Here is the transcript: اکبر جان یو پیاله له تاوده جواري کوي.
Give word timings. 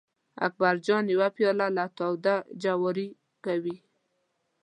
اکبر 0.47 0.75
جان 0.85 1.03
یو 1.13 1.21
پیاله 1.37 1.67
له 1.77 1.85
تاوده 1.97 2.35
جواري 2.61 3.09
کوي. 3.45 3.77